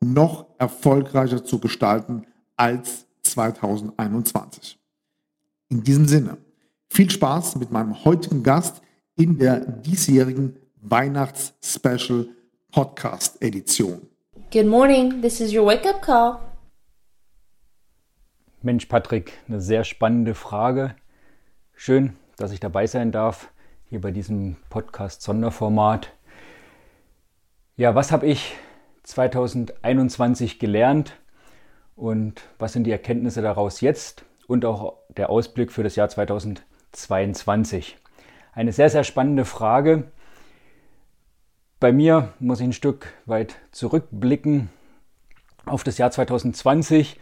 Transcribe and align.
noch 0.00 0.46
erfolgreicher 0.58 1.44
zu 1.44 1.58
gestalten 1.58 2.26
als 2.56 3.06
2021. 3.22 4.78
In 5.68 5.82
diesem 5.84 6.06
Sinne, 6.06 6.38
viel 6.88 7.10
Spaß 7.10 7.56
mit 7.56 7.70
meinem 7.70 8.04
heutigen 8.04 8.42
Gast 8.42 8.80
in 9.16 9.38
der 9.38 9.60
diesjährigen 9.60 10.56
Weihnachts-Special 10.80 12.28
Podcast 12.70 13.42
Edition. 13.42 14.08
Good 14.52 14.66
morning, 14.66 15.20
this 15.20 15.40
is 15.40 15.54
your 15.54 15.66
wake-up 15.66 16.00
call. 16.00 16.38
Mensch, 18.62 18.86
Patrick, 18.86 19.32
eine 19.46 19.60
sehr 19.60 19.84
spannende 19.84 20.34
Frage. 20.34 20.94
Schön, 21.74 22.16
dass 22.36 22.52
ich 22.52 22.60
dabei 22.60 22.86
sein 22.86 23.12
darf, 23.12 23.50
hier 23.84 24.00
bei 24.00 24.10
diesem 24.10 24.56
Podcast-Sonderformat. 24.70 26.12
Ja, 27.76 27.94
was 27.94 28.10
habe 28.10 28.26
ich 28.26 28.56
2021 29.08 30.58
gelernt 30.58 31.14
und 31.96 32.42
was 32.58 32.74
sind 32.74 32.84
die 32.84 32.92
Erkenntnisse 32.92 33.40
daraus 33.40 33.80
jetzt 33.80 34.26
und 34.46 34.66
auch 34.66 34.98
der 35.08 35.30
Ausblick 35.30 35.72
für 35.72 35.82
das 35.82 35.96
Jahr 35.96 36.10
2022. 36.10 37.96
Eine 38.52 38.72
sehr, 38.72 38.90
sehr 38.90 39.04
spannende 39.04 39.46
Frage. 39.46 40.12
Bei 41.80 41.90
mir 41.90 42.34
muss 42.38 42.60
ich 42.60 42.66
ein 42.66 42.72
Stück 42.74 43.14
weit 43.24 43.56
zurückblicken 43.72 44.68
auf 45.64 45.84
das 45.84 45.96
Jahr 45.96 46.10
2020, 46.10 47.18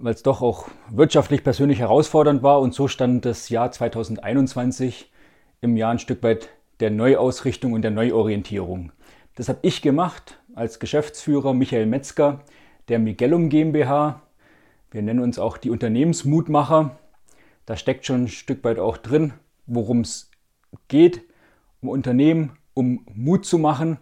weil 0.00 0.14
es 0.14 0.24
doch 0.24 0.42
auch 0.42 0.66
wirtschaftlich 0.90 1.44
persönlich 1.44 1.78
herausfordernd 1.78 2.42
war 2.42 2.60
und 2.60 2.74
so 2.74 2.88
stand 2.88 3.24
das 3.24 3.50
Jahr 3.50 3.70
2021 3.70 5.12
im 5.60 5.76
Jahr 5.76 5.92
ein 5.92 6.00
Stück 6.00 6.24
weit 6.24 6.48
der 6.80 6.90
Neuausrichtung 6.90 7.72
und 7.72 7.82
der 7.82 7.92
Neuorientierung. 7.92 8.90
Das 9.34 9.48
habe 9.48 9.60
ich 9.62 9.80
gemacht 9.80 10.38
als 10.54 10.78
Geschäftsführer 10.78 11.54
Michael 11.54 11.86
Metzger 11.86 12.40
der 12.88 12.98
Miguelum 12.98 13.48
GmbH. 13.48 14.20
Wir 14.90 15.00
nennen 15.00 15.20
uns 15.20 15.38
auch 15.38 15.56
die 15.56 15.70
Unternehmensmutmacher. 15.70 16.98
Da 17.64 17.76
steckt 17.76 18.04
schon 18.04 18.24
ein 18.24 18.28
Stück 18.28 18.62
weit 18.64 18.78
auch 18.78 18.98
drin, 18.98 19.32
worum 19.66 20.00
es 20.00 20.30
geht, 20.88 21.22
um 21.80 21.88
Unternehmen, 21.88 22.58
um 22.74 23.06
Mut 23.14 23.46
zu 23.46 23.56
machen. 23.56 23.96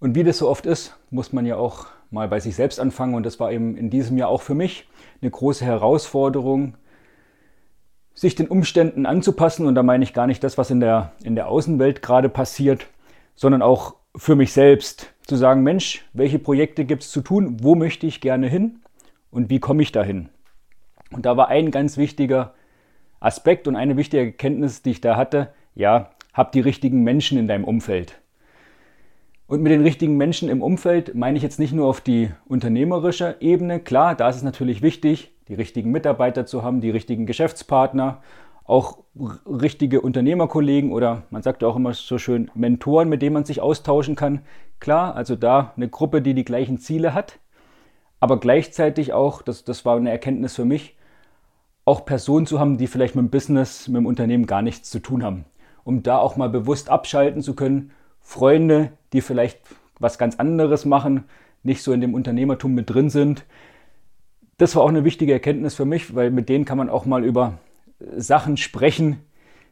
Und 0.00 0.16
wie 0.16 0.24
das 0.24 0.38
so 0.38 0.48
oft 0.48 0.66
ist, 0.66 0.98
muss 1.10 1.32
man 1.32 1.46
ja 1.46 1.56
auch 1.56 1.86
mal 2.10 2.26
bei 2.26 2.40
sich 2.40 2.56
selbst 2.56 2.80
anfangen. 2.80 3.14
Und 3.14 3.24
das 3.24 3.38
war 3.38 3.52
eben 3.52 3.76
in 3.76 3.90
diesem 3.90 4.18
Jahr 4.18 4.28
auch 4.28 4.42
für 4.42 4.56
mich 4.56 4.88
eine 5.20 5.30
große 5.30 5.64
Herausforderung, 5.64 6.76
sich 8.12 8.34
den 8.34 8.48
Umständen 8.48 9.06
anzupassen. 9.06 9.66
Und 9.66 9.76
da 9.76 9.84
meine 9.84 10.02
ich 10.02 10.14
gar 10.14 10.26
nicht 10.26 10.42
das, 10.42 10.58
was 10.58 10.70
in 10.72 10.80
der, 10.80 11.12
in 11.22 11.36
der 11.36 11.46
Außenwelt 11.46 12.02
gerade 12.02 12.28
passiert, 12.28 12.88
sondern 13.36 13.62
auch 13.62 14.01
für 14.16 14.36
mich 14.36 14.52
selbst 14.52 15.12
zu 15.26 15.36
sagen, 15.36 15.62
Mensch, 15.62 16.04
welche 16.12 16.38
Projekte 16.38 16.84
gibt 16.84 17.02
es 17.02 17.10
zu 17.10 17.22
tun, 17.22 17.58
wo 17.62 17.74
möchte 17.74 18.06
ich 18.06 18.20
gerne 18.20 18.48
hin 18.48 18.80
und 19.30 19.50
wie 19.50 19.60
komme 19.60 19.82
ich 19.82 19.92
dahin. 19.92 20.28
Und 21.10 21.26
da 21.26 21.36
war 21.36 21.48
ein 21.48 21.70
ganz 21.70 21.96
wichtiger 21.96 22.54
Aspekt 23.20 23.68
und 23.68 23.76
eine 23.76 23.96
wichtige 23.96 24.24
Erkenntnis, 24.24 24.82
die 24.82 24.90
ich 24.90 25.00
da 25.00 25.16
hatte, 25.16 25.52
ja, 25.74 26.10
hab 26.34 26.52
die 26.52 26.60
richtigen 26.60 27.02
Menschen 27.02 27.38
in 27.38 27.46
deinem 27.46 27.64
Umfeld. 27.64 28.18
Und 29.46 29.62
mit 29.62 29.72
den 29.72 29.82
richtigen 29.82 30.16
Menschen 30.16 30.48
im 30.48 30.62
Umfeld 30.62 31.14
meine 31.14 31.36
ich 31.36 31.42
jetzt 31.42 31.58
nicht 31.58 31.72
nur 31.72 31.86
auf 31.86 32.00
die 32.00 32.30
unternehmerische 32.46 33.36
Ebene. 33.40 33.80
Klar, 33.80 34.14
da 34.14 34.28
ist 34.28 34.36
es 34.36 34.42
natürlich 34.42 34.80
wichtig, 34.80 35.32
die 35.48 35.54
richtigen 35.54 35.90
Mitarbeiter 35.90 36.46
zu 36.46 36.62
haben, 36.62 36.80
die 36.80 36.90
richtigen 36.90 37.26
Geschäftspartner 37.26 38.22
auch 38.64 38.98
richtige 39.16 40.00
Unternehmerkollegen 40.00 40.92
oder 40.92 41.24
man 41.30 41.42
sagt 41.42 41.64
auch 41.64 41.76
immer 41.76 41.94
so 41.94 42.18
schön 42.18 42.50
Mentoren, 42.54 43.08
mit 43.08 43.22
denen 43.22 43.34
man 43.34 43.44
sich 43.44 43.60
austauschen 43.60 44.16
kann. 44.16 44.42
Klar, 44.80 45.14
also 45.14 45.36
da 45.36 45.72
eine 45.76 45.88
Gruppe, 45.88 46.22
die 46.22 46.34
die 46.34 46.44
gleichen 46.44 46.78
Ziele 46.78 47.14
hat, 47.14 47.38
aber 48.20 48.38
gleichzeitig 48.38 49.12
auch, 49.12 49.42
das, 49.42 49.64
das 49.64 49.84
war 49.84 49.96
eine 49.96 50.10
Erkenntnis 50.10 50.54
für 50.54 50.64
mich, 50.64 50.96
auch 51.84 52.04
Personen 52.04 52.46
zu 52.46 52.60
haben, 52.60 52.78
die 52.78 52.86
vielleicht 52.86 53.16
mit 53.16 53.24
dem 53.24 53.30
Business, 53.30 53.88
mit 53.88 53.96
dem 53.96 54.06
Unternehmen 54.06 54.46
gar 54.46 54.62
nichts 54.62 54.90
zu 54.90 55.00
tun 55.00 55.24
haben. 55.24 55.44
Um 55.84 56.04
da 56.04 56.18
auch 56.18 56.36
mal 56.36 56.48
bewusst 56.48 56.88
abschalten 56.88 57.42
zu 57.42 57.56
können. 57.56 57.90
Freunde, 58.20 58.92
die 59.12 59.20
vielleicht 59.20 59.58
was 59.98 60.18
ganz 60.18 60.36
anderes 60.36 60.84
machen, 60.84 61.24
nicht 61.64 61.82
so 61.82 61.92
in 61.92 62.00
dem 62.00 62.14
Unternehmertum 62.14 62.72
mit 62.72 62.88
drin 62.88 63.10
sind. 63.10 63.44
Das 64.58 64.76
war 64.76 64.84
auch 64.84 64.88
eine 64.88 65.04
wichtige 65.04 65.32
Erkenntnis 65.32 65.74
für 65.74 65.84
mich, 65.84 66.14
weil 66.14 66.30
mit 66.30 66.48
denen 66.48 66.64
kann 66.64 66.78
man 66.78 66.88
auch 66.88 67.04
mal 67.04 67.24
über 67.24 67.58
Sachen 68.16 68.56
sprechen, 68.56 69.20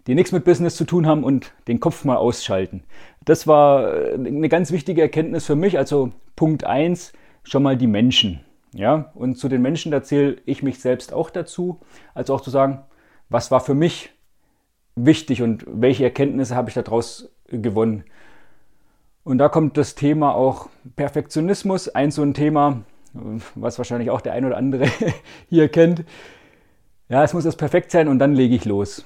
die 0.06 0.14
nichts 0.14 0.32
mit 0.32 0.44
Business 0.44 0.76
zu 0.76 0.84
tun 0.84 1.06
haben 1.06 1.24
und 1.24 1.52
den 1.68 1.80
Kopf 1.80 2.04
mal 2.04 2.16
ausschalten. 2.16 2.82
Das 3.24 3.46
war 3.46 3.94
äh, 3.94 4.14
eine 4.14 4.48
ganz 4.48 4.72
wichtige 4.72 5.02
Erkenntnis 5.02 5.46
für 5.46 5.56
mich. 5.56 5.78
Also 5.78 6.10
Punkt 6.36 6.64
1, 6.64 7.12
schon 7.42 7.62
mal 7.62 7.76
die 7.76 7.86
Menschen. 7.86 8.40
Ja, 8.72 9.10
und 9.14 9.36
zu 9.36 9.48
den 9.48 9.62
Menschen 9.62 9.92
erzähle 9.92 10.36
ich 10.46 10.62
mich 10.62 10.78
selbst 10.78 11.12
auch 11.12 11.30
dazu, 11.30 11.80
also 12.14 12.34
auch 12.34 12.40
zu 12.40 12.50
sagen, 12.50 12.82
was 13.28 13.50
war 13.50 13.60
für 13.60 13.74
mich 13.74 14.10
wichtig 14.94 15.42
und 15.42 15.64
welche 15.66 16.04
Erkenntnisse 16.04 16.54
habe 16.54 16.68
ich 16.68 16.74
daraus 16.74 17.32
gewonnen. 17.48 18.04
Und 19.24 19.38
da 19.38 19.48
kommt 19.48 19.76
das 19.76 19.96
Thema 19.96 20.34
auch 20.34 20.68
Perfektionismus, 20.96 21.88
ein 21.88 22.10
so 22.10 22.22
ein 22.22 22.34
Thema, 22.34 22.82
was 23.54 23.78
wahrscheinlich 23.78 24.10
auch 24.10 24.20
der 24.20 24.32
ein 24.32 24.44
oder 24.44 24.56
andere 24.56 24.86
hier 25.48 25.68
kennt. 25.68 26.04
Ja, 27.10 27.24
es 27.24 27.34
muss 27.34 27.44
erst 27.44 27.58
perfekt 27.58 27.90
sein 27.90 28.06
und 28.06 28.20
dann 28.20 28.34
lege 28.34 28.54
ich 28.54 28.64
los. 28.64 29.04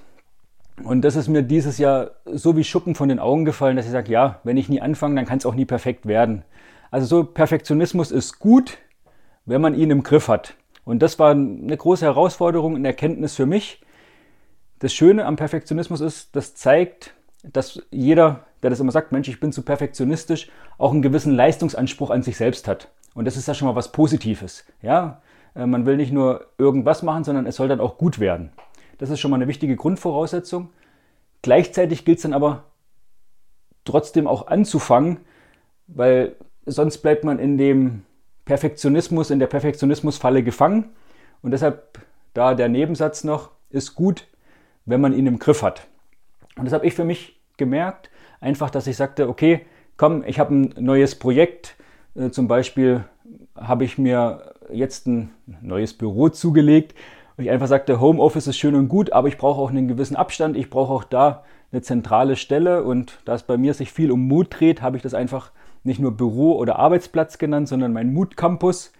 Und 0.82 1.02
das 1.06 1.16
ist 1.16 1.28
mir 1.28 1.42
dieses 1.42 1.78
Jahr 1.78 2.10
so 2.26 2.54
wie 2.54 2.62
Schuppen 2.62 2.94
von 2.94 3.08
den 3.08 3.18
Augen 3.18 3.46
gefallen, 3.46 3.76
dass 3.76 3.86
ich 3.86 3.92
sage, 3.92 4.12
ja, 4.12 4.40
wenn 4.44 4.58
ich 4.58 4.68
nie 4.68 4.82
anfange, 4.82 5.14
dann 5.14 5.24
kann 5.24 5.38
es 5.38 5.46
auch 5.46 5.54
nie 5.54 5.64
perfekt 5.64 6.04
werden. 6.04 6.44
Also 6.90 7.06
so 7.06 7.24
Perfektionismus 7.24 8.10
ist 8.10 8.38
gut, 8.38 8.76
wenn 9.46 9.62
man 9.62 9.74
ihn 9.74 9.90
im 9.90 10.02
Griff 10.02 10.28
hat. 10.28 10.54
Und 10.84 11.00
das 11.00 11.18
war 11.18 11.30
eine 11.30 11.76
große 11.76 12.04
Herausforderung 12.04 12.74
und 12.74 12.84
Erkenntnis 12.84 13.36
für 13.36 13.46
mich. 13.46 13.80
Das 14.80 14.92
Schöne 14.92 15.24
am 15.24 15.36
Perfektionismus 15.36 16.02
ist, 16.02 16.36
das 16.36 16.54
zeigt, 16.54 17.14
dass 17.42 17.80
jeder, 17.90 18.44
der 18.62 18.68
das 18.68 18.80
immer 18.80 18.92
sagt, 18.92 19.12
Mensch, 19.12 19.28
ich 19.28 19.40
bin 19.40 19.50
zu 19.50 19.62
perfektionistisch, 19.62 20.50
auch 20.76 20.92
einen 20.92 21.00
gewissen 21.00 21.34
Leistungsanspruch 21.34 22.10
an 22.10 22.22
sich 22.22 22.36
selbst 22.36 22.68
hat. 22.68 22.90
Und 23.14 23.24
das 23.24 23.38
ist 23.38 23.48
ja 23.48 23.54
schon 23.54 23.66
mal 23.66 23.76
was 23.76 23.92
Positives. 23.92 24.66
Ja, 24.82 25.22
man 25.54 25.86
will 25.86 25.96
nicht 25.96 26.12
nur 26.12 26.46
irgendwas 26.58 27.02
machen, 27.02 27.24
sondern 27.24 27.46
es 27.46 27.56
soll 27.56 27.68
dann 27.68 27.80
auch 27.80 27.98
gut 27.98 28.18
werden. 28.18 28.52
Das 28.98 29.10
ist 29.10 29.20
schon 29.20 29.30
mal 29.30 29.36
eine 29.36 29.48
wichtige 29.48 29.76
Grundvoraussetzung. 29.76 30.70
Gleichzeitig 31.42 32.04
gilt 32.04 32.18
es 32.18 32.22
dann 32.22 32.32
aber 32.32 32.64
trotzdem 33.84 34.26
auch 34.26 34.46
anzufangen, 34.46 35.18
weil 35.86 36.36
sonst 36.66 36.98
bleibt 36.98 37.24
man 37.24 37.38
in 37.38 37.58
dem 37.58 38.02
Perfektionismus, 38.44 39.30
in 39.30 39.38
der 39.38 39.46
Perfektionismusfalle 39.46 40.42
gefangen. 40.42 40.90
Und 41.42 41.50
deshalb 41.50 41.98
da 42.34 42.54
der 42.54 42.68
Nebensatz 42.68 43.24
noch, 43.24 43.50
ist 43.70 43.94
gut, 43.94 44.26
wenn 44.84 45.00
man 45.00 45.12
ihn 45.12 45.26
im 45.26 45.38
Griff 45.38 45.62
hat. 45.62 45.86
Und 46.56 46.66
das 46.66 46.72
habe 46.74 46.86
ich 46.86 46.94
für 46.94 47.04
mich 47.04 47.40
gemerkt, 47.56 48.10
einfach, 48.40 48.70
dass 48.70 48.86
ich 48.86 48.96
sagte, 48.96 49.28
okay, 49.28 49.64
komm, 49.96 50.24
ich 50.26 50.38
habe 50.38 50.54
ein 50.54 50.74
neues 50.78 51.14
Projekt, 51.14 51.76
äh, 52.14 52.30
zum 52.30 52.48
Beispiel 52.48 53.04
habe 53.56 53.84
ich 53.84 53.98
mir 53.98 54.53
jetzt 54.72 55.06
ein 55.06 55.30
neues 55.60 55.94
Büro 55.94 56.28
zugelegt 56.28 56.94
und 57.36 57.44
ich 57.44 57.50
einfach 57.50 57.66
sagte, 57.66 58.00
Homeoffice 58.00 58.46
ist 58.46 58.58
schön 58.58 58.74
und 58.74 58.88
gut, 58.88 59.12
aber 59.12 59.28
ich 59.28 59.38
brauche 59.38 59.60
auch 59.60 59.70
einen 59.70 59.88
gewissen 59.88 60.16
Abstand. 60.16 60.56
Ich 60.56 60.70
brauche 60.70 60.92
auch 60.92 61.04
da 61.04 61.44
eine 61.72 61.82
zentrale 61.82 62.36
Stelle 62.36 62.84
und 62.84 63.18
da 63.24 63.34
es 63.34 63.42
bei 63.42 63.56
mir 63.56 63.74
sich 63.74 63.92
viel 63.92 64.12
um 64.12 64.28
Mut 64.28 64.48
dreht, 64.60 64.82
habe 64.82 64.96
ich 64.96 65.02
das 65.02 65.14
einfach 65.14 65.50
nicht 65.82 65.98
nur 65.98 66.16
Büro 66.16 66.56
oder 66.56 66.78
Arbeitsplatz 66.78 67.38
genannt, 67.38 67.68
sondern 67.68 67.92
mein 67.92 68.12
Mut 68.12 68.36
Campus. 68.36 68.92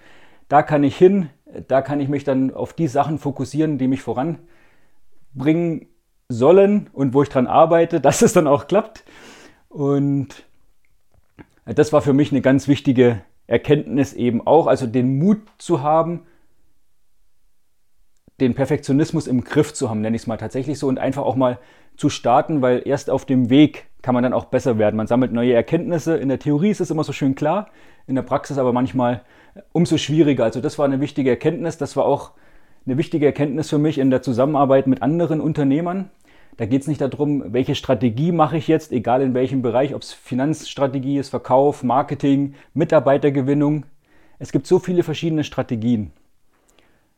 da 0.48 0.62
kann 0.62 0.84
ich 0.84 0.96
hin, 0.96 1.30
da 1.68 1.80
kann 1.80 2.00
ich 2.00 2.08
mich 2.08 2.24
dann 2.24 2.52
auf 2.52 2.72
die 2.72 2.88
Sachen 2.88 3.18
fokussieren, 3.18 3.78
die 3.78 3.86
mich 3.86 4.02
voranbringen 4.02 5.86
sollen 6.28 6.90
und 6.92 7.14
wo 7.14 7.22
ich 7.22 7.28
dran 7.28 7.46
arbeite, 7.46 8.00
dass 8.02 8.22
es 8.22 8.32
dann 8.32 8.48
auch 8.48 8.66
klappt. 8.66 9.04
Und 9.68 10.44
das 11.64 11.92
war 11.92 12.02
für 12.02 12.12
mich 12.12 12.32
eine 12.32 12.42
ganz 12.42 12.68
wichtige 12.68 13.22
Erkenntnis 13.46 14.12
eben 14.12 14.46
auch, 14.46 14.66
also 14.66 14.86
den 14.86 15.18
Mut 15.18 15.38
zu 15.58 15.82
haben, 15.82 16.22
den 18.40 18.54
Perfektionismus 18.54 19.26
im 19.26 19.44
Griff 19.44 19.74
zu 19.74 19.90
haben, 19.90 20.00
nenne 20.00 20.16
ich 20.16 20.22
es 20.22 20.26
mal 20.26 20.36
tatsächlich 20.36 20.78
so, 20.78 20.88
und 20.88 20.98
einfach 20.98 21.22
auch 21.22 21.36
mal 21.36 21.58
zu 21.96 22.08
starten, 22.08 22.62
weil 22.62 22.82
erst 22.84 23.10
auf 23.10 23.24
dem 23.24 23.50
Weg 23.50 23.86
kann 24.02 24.14
man 24.14 24.22
dann 24.22 24.32
auch 24.32 24.46
besser 24.46 24.78
werden. 24.78 24.96
Man 24.96 25.06
sammelt 25.06 25.32
neue 25.32 25.54
Erkenntnisse. 25.54 26.16
In 26.16 26.28
der 26.28 26.38
Theorie 26.38 26.70
ist 26.70 26.80
es 26.80 26.90
immer 26.90 27.04
so 27.04 27.12
schön 27.12 27.34
klar, 27.34 27.70
in 28.06 28.16
der 28.16 28.22
Praxis 28.22 28.58
aber 28.58 28.72
manchmal 28.72 29.22
umso 29.72 29.96
schwieriger. 29.96 30.44
Also 30.44 30.60
das 30.60 30.78
war 30.78 30.84
eine 30.84 31.00
wichtige 31.00 31.30
Erkenntnis. 31.30 31.78
Das 31.78 31.96
war 31.96 32.04
auch 32.04 32.32
eine 32.86 32.98
wichtige 32.98 33.24
Erkenntnis 33.26 33.70
für 33.70 33.78
mich 33.78 33.98
in 33.98 34.10
der 34.10 34.20
Zusammenarbeit 34.20 34.86
mit 34.88 35.00
anderen 35.00 35.40
Unternehmern. 35.40 36.10
Da 36.56 36.66
geht 36.66 36.82
es 36.82 36.88
nicht 36.88 37.00
darum, 37.00 37.42
welche 37.52 37.74
Strategie 37.74 38.30
mache 38.30 38.56
ich 38.56 38.68
jetzt, 38.68 38.92
egal 38.92 39.22
in 39.22 39.34
welchem 39.34 39.62
Bereich, 39.62 39.94
ob 39.94 40.02
es 40.02 40.12
Finanzstrategie 40.12 41.18
ist, 41.18 41.30
Verkauf, 41.30 41.82
Marketing, 41.82 42.54
Mitarbeitergewinnung. 42.74 43.86
Es 44.38 44.52
gibt 44.52 44.66
so 44.66 44.78
viele 44.78 45.02
verschiedene 45.02 45.42
Strategien. 45.42 46.12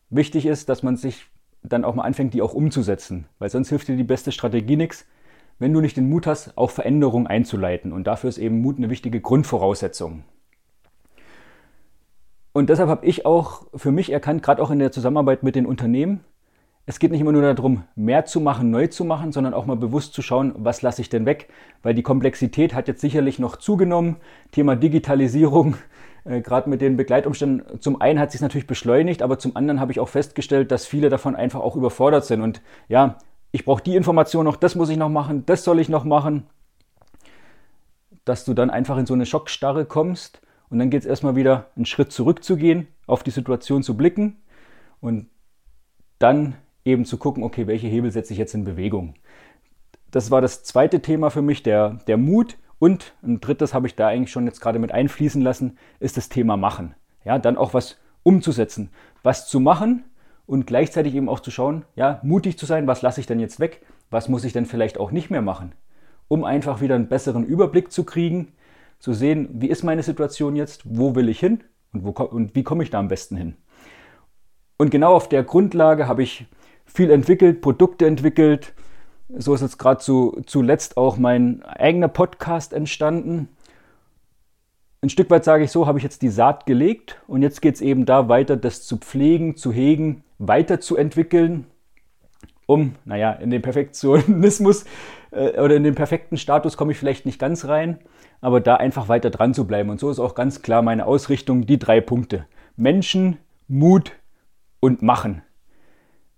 Wichtig 0.09 0.47
ist, 0.47 0.69
dass 0.69 0.83
man 0.83 0.97
sich 0.97 1.27
dann 1.63 1.85
auch 1.85 1.95
mal 1.95 2.05
anfängt, 2.05 2.33
die 2.33 2.43
auch 2.43 2.55
umzusetzen, 2.55 3.27
weil 3.39 3.51
sonst 3.51 3.69
hilft 3.69 3.89
dir 3.89 3.97
die 3.97 4.05
beste 4.05 4.33
Strategie 4.33 4.77
nichts, 4.77 5.07
wenn 5.59 5.73
du 5.73 5.81
nicht 5.81 5.97
den 5.97 6.09
Mut 6.09 6.27
hast, 6.27 6.57
auch 6.57 6.71
Veränderungen 6.71 7.27
einzuleiten. 7.27 7.93
Und 7.93 8.07
dafür 8.07 8.29
ist 8.29 8.39
eben 8.39 8.61
Mut 8.61 8.79
eine 8.79 8.91
wichtige 8.91 9.21
Grundvoraussetzung. 9.21 10.25
Und 12.53 12.71
deshalb 12.71 12.89
habe 12.89 13.05
ich 13.05 13.27
auch 13.27 13.67
für 13.75 13.93
mich 13.93 14.11
erkannt, 14.11 14.43
gerade 14.43 14.63
auch 14.63 14.71
in 14.71 14.79
der 14.79 14.93
Zusammenarbeit 14.93 15.43
mit 15.43 15.57
den 15.57 15.67
Unternehmen, 15.67 16.21
es 16.89 17.01
geht 17.01 17.11
nicht 17.11 17.21
immer 17.21 17.33
nur 17.33 17.43
darum, 17.43 17.83
mehr 17.97 18.27
zu 18.27 18.41
machen, 18.41 18.71
neu 18.71 18.87
zu 18.87 19.05
machen, 19.05 19.33
sondern 19.33 19.55
auch 19.55 19.67
mal 19.67 19.77
bewusst 19.77 20.15
zu 20.15 20.23
schauen, 20.23 20.55
was 20.57 20.83
lasse 20.83 21.03
ich 21.03 21.09
denn 21.09 21.27
weg. 21.27 21.49
Weil 21.83 21.95
die 21.95 22.05
Komplexität 22.05 22.75
hat 22.75 22.87
jetzt 22.87 23.01
sicherlich 23.01 23.41
noch 23.41 23.57
zugenommen. 23.57 24.17
Thema 24.53 24.77
Digitalisierung, 24.77 25.77
äh, 26.25 26.41
gerade 26.41 26.71
mit 26.71 26.81
den 26.81 26.97
Begleitumständen. 26.97 27.81
Zum 27.81 28.01
einen 28.01 28.21
hat 28.21 28.31
sich 28.31 28.41
natürlich 28.41 28.69
beschleunigt, 28.69 29.23
aber 29.23 29.41
zum 29.41 29.57
anderen 29.57 29.81
habe 29.81 29.91
ich 29.91 29.99
auch 29.99 30.09
festgestellt, 30.09 30.71
dass 30.71 30.87
viele 30.87 31.09
davon 31.09 31.35
einfach 31.35 31.59
auch 31.59 31.75
überfordert 31.75 32.25
sind. 32.25 32.41
Und 32.41 32.63
ja, 32.87 33.19
ich 33.51 33.65
brauche 33.65 33.83
die 33.83 33.97
Information 33.97 34.45
noch, 34.45 34.55
das 34.55 34.77
muss 34.77 34.89
ich 34.89 34.97
noch 34.97 35.09
machen, 35.09 35.45
das 35.45 35.65
soll 35.65 35.81
ich 35.81 35.89
noch 35.89 36.05
machen. 36.05 36.45
Dass 38.25 38.45
du 38.45 38.55
dann 38.55 38.71
einfach 38.71 38.97
in 38.97 39.07
so 39.07 39.15
eine 39.15 39.27
Schockstarre 39.27 39.87
kommst 39.87 40.41
und 40.71 40.79
dann 40.79 40.91
geht 40.91 41.01
es 41.01 41.07
erstmal 41.07 41.35
wieder 41.35 41.67
einen 41.75 41.87
Schritt 41.87 42.13
zurückzugehen, 42.13 42.87
auf 43.09 43.25
die 43.25 43.31
Situation 43.33 43.83
zu 43.83 43.97
blicken 43.97 44.37
und 45.01 45.29
dann 46.21 46.55
eben 46.87 47.05
zu 47.05 47.19
gucken, 47.19 47.43
okay, 47.43 47.67
welche 47.67 47.89
Hebel 47.89 48.11
setze 48.11 48.33
ich 48.33 48.39
jetzt 48.39 48.55
in 48.55 48.65
Bewegung. 48.65 49.15
Das 50.11 50.31
war 50.31 50.41
das 50.41 50.63
zweite 50.63 51.01
Thema 51.01 51.31
für 51.31 51.43
mich, 51.43 51.63
der, 51.63 51.99
der 52.07 52.17
Mut. 52.17 52.57
Und 52.79 53.15
ein 53.23 53.41
drittes 53.41 53.75
habe 53.75 53.87
ich 53.87 53.97
da 53.97 54.09
eigentlich 54.09 54.31
schon 54.31 54.47
jetzt 54.47 54.61
gerade 54.61 54.79
mit 54.79 54.93
einfließen 54.93 55.43
lassen, 55.43 55.79
ist 55.99 56.17
das 56.17 56.29
Thema 56.29 56.57
Machen. 56.57 56.95
Ja, 57.25 57.39
dann 57.39 57.57
auch 57.57 57.75
was 57.75 57.97
umzusetzen, 58.23 58.91
was 59.23 59.49
zu 59.49 59.61
machen 59.61 60.05
und 60.47 60.67
gleichzeitig 60.67 61.15
eben 61.15 61.29
auch 61.29 61.41
zu 61.41 61.51
schauen, 61.51 61.85
ja, 61.97 62.21
mutig 62.23 62.59
zu 62.59 62.67
sein, 62.67 62.87
was 62.87 63.03
lasse 63.03 63.21
ich 63.21 63.27
denn 63.27 63.41
jetzt 63.41 63.61
weg, 63.61 63.83
was 64.11 64.29
muss 64.29 64.45
ich 64.45 64.53
denn 64.53 64.67
vielleicht 64.67 64.99
auch 64.99 65.11
nicht 65.11 65.31
mehr 65.31 65.43
machen, 65.43 65.73
um 66.29 66.45
einfach 66.45 66.81
wieder 66.81 66.95
einen 66.95 67.09
besseren 67.09 67.45
Überblick 67.45 67.91
zu 67.91 68.05
kriegen, 68.05 68.53
zu 68.99 69.13
sehen, 69.13 69.49
wie 69.53 69.69
ist 69.69 69.83
meine 69.83 70.03
Situation 70.03 70.57
jetzt, 70.57 70.83
wo 70.85 71.15
will 71.15 71.29
ich 71.29 71.41
hin 71.41 71.65
und, 71.93 72.05
wo, 72.05 72.11
und 72.11 72.55
wie 72.55 72.63
komme 72.63 72.83
ich 72.83 72.91
da 72.91 72.99
am 72.99 73.09
besten 73.09 73.37
hin. 73.37 73.57
Und 74.77 74.91
genau 74.91 75.15
auf 75.15 75.29
der 75.29 75.43
Grundlage 75.43 76.07
habe 76.07 76.23
ich 76.23 76.47
viel 76.87 77.11
entwickelt, 77.11 77.61
Produkte 77.61 78.07
entwickelt. 78.07 78.73
So 79.37 79.55
ist 79.55 79.61
jetzt 79.61 79.79
gerade 79.79 80.01
zu, 80.01 80.41
zuletzt 80.47 80.97
auch 80.97 81.19
mein 81.19 81.63
eigener 81.65 82.09
Podcast 82.09 82.73
entstanden. 82.73 83.49
Ein 85.03 85.11
Stück 85.11 85.31
weit 85.31 85.45
sage 85.45 85.65
ich 85.65 85.71
so, 85.71 85.87
habe 85.87 85.99
ich 85.99 86.05
jetzt 86.05 86.23
die 86.23 86.29
Saat 86.29 86.65
gelegt 86.65 87.21
und 87.27 87.43
jetzt 87.43 87.61
geht 87.61 87.75
es 87.75 87.81
eben 87.81 88.07
da 88.07 88.29
weiter, 88.29 88.57
das 88.57 88.85
zu 88.85 88.97
pflegen, 88.97 89.57
zu 89.57 89.73
hegen, 89.73 90.25
weiterzuentwickeln, 90.39 91.67
um, 92.67 92.97
naja, 93.05 93.33
in 93.33 93.51
den 93.51 93.63
Perfektionismus 93.63 94.85
äh, 95.31 95.61
oder 95.61 95.77
in 95.77 95.85
den 95.85 95.95
perfekten 95.95 96.37
Status 96.37 96.77
komme 96.77 96.93
ich 96.93 96.99
vielleicht 96.99 97.27
nicht 97.27 97.39
ganz 97.39 97.67
rein, 97.67 97.99
aber 98.41 98.61
da 98.61 98.77
einfach 98.77 99.09
weiter 99.09 99.31
dran 99.31 99.55
zu 99.55 99.67
bleiben. 99.67 99.91
Und 99.91 100.01
so 100.01 100.11
ist 100.11 100.19
auch 100.19 100.35
ganz 100.35 100.63
klar 100.63 100.83
meine 100.83 101.07
Ausrichtung, 101.07 101.67
die 101.67 101.79
drei 101.79 102.01
Punkte. 102.01 102.47
Menschen, 102.77 103.39
Mut 103.69 104.13
und 104.81 105.03
Machen. 105.03 105.43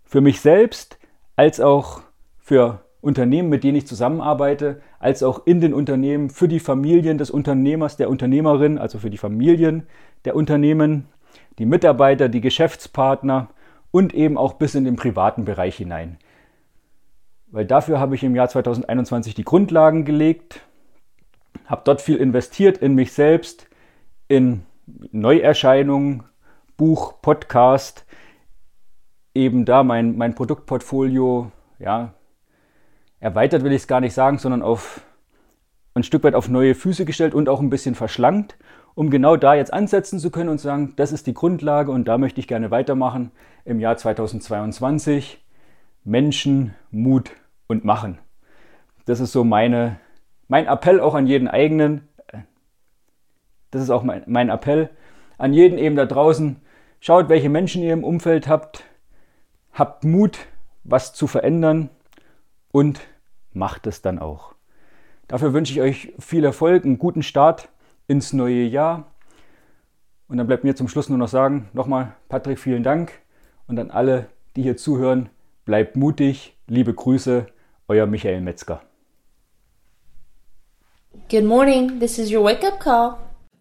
Für 0.08 0.20
mich 0.20 0.40
selbst, 0.40 0.98
als 1.36 1.60
auch 1.60 2.00
für 2.38 2.80
Unternehmen, 3.00 3.48
mit 3.48 3.62
denen 3.62 3.76
ich 3.76 3.86
zusammenarbeite, 3.86 4.80
als 4.98 5.22
auch 5.22 5.46
in 5.46 5.60
den 5.60 5.72
Unternehmen, 5.72 6.30
für 6.30 6.48
die 6.48 6.58
Familien 6.58 7.18
des 7.18 7.30
Unternehmers, 7.30 7.96
der 7.96 8.10
Unternehmerin, 8.10 8.78
also 8.78 8.98
für 8.98 9.10
die 9.10 9.18
Familien 9.18 9.86
der 10.24 10.34
Unternehmen, 10.34 11.06
die 11.58 11.66
Mitarbeiter, 11.66 12.28
die 12.28 12.40
Geschäftspartner 12.40 13.50
und 13.92 14.14
eben 14.14 14.36
auch 14.36 14.54
bis 14.54 14.74
in 14.74 14.84
den 14.84 14.96
privaten 14.96 15.44
Bereich 15.44 15.76
hinein. 15.76 16.18
Weil 17.50 17.66
dafür 17.66 18.00
habe 18.00 18.16
ich 18.16 18.24
im 18.24 18.34
Jahr 18.34 18.48
2021 18.48 19.34
die 19.34 19.44
Grundlagen 19.44 20.04
gelegt 20.04 20.62
habe 21.68 21.82
dort 21.84 22.00
viel 22.00 22.16
investiert 22.16 22.78
in 22.78 22.94
mich 22.94 23.12
selbst, 23.12 23.68
in 24.26 24.64
Neuerscheinungen, 25.12 26.24
Buch, 26.76 27.20
Podcast, 27.20 28.06
eben 29.34 29.64
da 29.64 29.82
mein, 29.84 30.16
mein 30.16 30.34
Produktportfolio, 30.34 31.50
ja, 31.78 32.14
erweitert 33.20 33.64
will 33.64 33.72
ich 33.72 33.82
es 33.82 33.88
gar 33.88 34.00
nicht 34.00 34.14
sagen, 34.14 34.38
sondern 34.38 34.62
auf 34.62 35.02
ein 35.94 36.02
Stück 36.02 36.24
weit 36.24 36.34
auf 36.34 36.48
neue 36.48 36.74
Füße 36.74 37.04
gestellt 37.04 37.34
und 37.34 37.48
auch 37.48 37.60
ein 37.60 37.70
bisschen 37.70 37.94
verschlankt, 37.94 38.56
um 38.94 39.10
genau 39.10 39.36
da 39.36 39.54
jetzt 39.54 39.72
ansetzen 39.72 40.18
zu 40.18 40.30
können 40.30 40.48
und 40.48 40.60
sagen, 40.60 40.94
das 40.96 41.12
ist 41.12 41.26
die 41.26 41.34
Grundlage 41.34 41.90
und 41.90 42.06
da 42.06 42.18
möchte 42.18 42.40
ich 42.40 42.48
gerne 42.48 42.70
weitermachen 42.70 43.30
im 43.64 43.80
Jahr 43.80 43.96
2022. 43.96 45.44
Menschen, 46.04 46.74
Mut 46.90 47.32
und 47.66 47.84
Machen. 47.84 48.18
Das 49.04 49.20
ist 49.20 49.32
so 49.32 49.44
meine, 49.44 49.98
mein 50.46 50.66
Appell 50.66 51.00
auch 51.00 51.14
an 51.14 51.26
jeden 51.26 51.48
eigenen, 51.48 52.08
das 53.70 53.82
ist 53.82 53.90
auch 53.90 54.02
mein, 54.02 54.22
mein 54.26 54.48
Appell 54.48 54.90
an 55.36 55.52
jeden 55.52 55.78
eben 55.78 55.96
da 55.96 56.06
draußen, 56.06 56.56
schaut, 57.00 57.28
welche 57.28 57.48
Menschen 57.48 57.82
ihr 57.82 57.92
im 57.92 58.04
Umfeld 58.04 58.48
habt, 58.48 58.84
habt 59.78 60.04
Mut, 60.04 60.38
was 60.84 61.14
zu 61.14 61.26
verändern 61.26 61.90
und 62.72 63.00
macht 63.52 63.86
es 63.86 64.02
dann 64.02 64.18
auch. 64.18 64.54
Dafür 65.28 65.52
wünsche 65.52 65.72
ich 65.72 65.80
euch 65.80 66.14
viel 66.18 66.44
Erfolg, 66.44 66.84
einen 66.84 66.98
guten 66.98 67.22
Start 67.22 67.68
ins 68.06 68.32
neue 68.32 68.64
Jahr. 68.64 69.06
Und 70.26 70.38
dann 70.38 70.46
bleibt 70.46 70.64
mir 70.64 70.74
zum 70.74 70.88
Schluss 70.88 71.08
nur 71.08 71.18
noch 71.18 71.28
sagen, 71.28 71.68
nochmal 71.72 72.14
Patrick, 72.28 72.58
vielen 72.58 72.82
Dank. 72.82 73.12
Und 73.66 73.78
an 73.78 73.90
alle, 73.90 74.26
die 74.56 74.62
hier 74.62 74.76
zuhören, 74.76 75.28
bleibt 75.64 75.96
mutig. 75.96 76.56
Liebe 76.66 76.92
Grüße, 76.92 77.46
euer 77.88 78.06
Michael 78.06 78.40
Metzger. 78.40 78.82
Good 81.30 81.44
morning, 81.44 82.00
this 82.00 82.18
is 82.18 82.32
your 82.32 82.44
wake 82.44 82.66
up 82.66 82.80
call. 82.80 83.16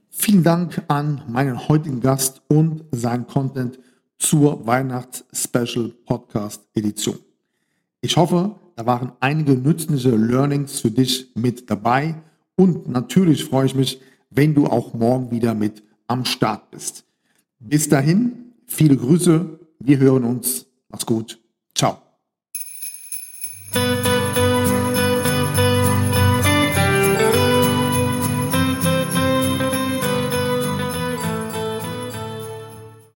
Vielen 0.09 0.43
Dank 0.43 0.81
an 0.88 1.21
meinen 1.27 1.67
heutigen 1.67 2.00
Gast 2.00 2.41
und 2.47 2.86
sein 2.91 3.27
Content 3.27 3.77
zur 4.17 4.65
Weihnachts-Special 4.65 5.93
Podcast 6.05 6.67
Edition. 6.74 7.17
Ich 8.01 8.17
hoffe, 8.17 8.55
da 8.75 8.86
waren 8.86 9.12
einige 9.19 9.53
nützliche 9.53 10.15
Learnings 10.15 10.79
für 10.79 10.91
dich 10.91 11.31
mit 11.36 11.69
dabei 11.69 12.15
und 12.55 12.88
natürlich 12.88 13.45
freue 13.45 13.65
ich 13.65 13.75
mich, 13.75 14.01
wenn 14.29 14.53
du 14.53 14.67
auch 14.67 14.93
morgen 14.93 15.31
wieder 15.31 15.53
mit 15.53 15.83
am 16.07 16.25
Start 16.25 16.71
bist. 16.71 17.05
Bis 17.59 17.89
dahin, 17.89 18.53
viele 18.65 18.97
Grüße, 18.97 19.59
wir 19.79 19.97
hören 19.97 20.24
uns. 20.24 20.65
Mach's 20.89 21.05
gut. 21.05 21.39